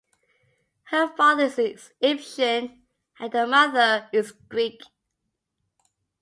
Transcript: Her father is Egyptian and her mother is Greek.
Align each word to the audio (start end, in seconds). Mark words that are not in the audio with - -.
Her 0.85 1.15
father 1.15 1.43
is 1.55 1.91
Egyptian 2.01 2.83
and 3.19 3.31
her 3.33 3.45
mother 3.45 4.09
is 4.11 4.31
Greek. 4.31 4.81